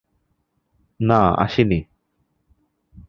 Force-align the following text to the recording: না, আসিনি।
না, 0.99 1.19
আসিনি। 1.37 1.79